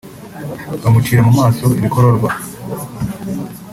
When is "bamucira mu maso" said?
0.81-1.65